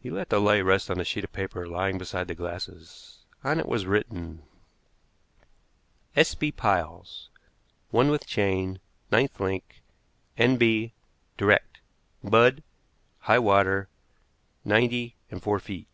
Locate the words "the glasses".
2.26-3.18